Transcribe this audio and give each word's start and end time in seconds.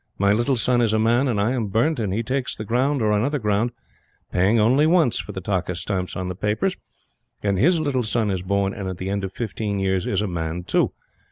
My 0.17 0.33
little 0.33 0.55
son 0.55 0.81
is 0.81 0.93
a 0.95 0.97
man, 0.97 1.27
and 1.27 1.39
I 1.39 1.51
am 1.51 1.67
burnt, 1.67 1.99
and 1.99 2.11
he 2.11 2.23
takes 2.23 2.55
the 2.55 2.65
ground 2.65 3.03
or 3.03 3.11
another 3.11 3.37
ground, 3.37 3.71
paying 4.31 4.59
only 4.59 4.87
once 4.87 5.19
for 5.19 5.31
the 5.31 5.41
takkus 5.41 5.81
stamps 5.81 6.15
on 6.15 6.27
the 6.27 6.33
papers, 6.33 6.75
and 7.43 7.59
his 7.59 7.79
little 7.79 8.01
son 8.01 8.31
is 8.31 8.41
born, 8.41 8.73
and 8.73 8.89
at 8.89 8.97
the 8.97 9.11
end 9.11 9.23
of 9.23 9.31
fifteen 9.31 9.77
years 9.77 10.07
is 10.07 10.23
a 10.23 10.27
man 10.27 10.63
too. 10.63 10.91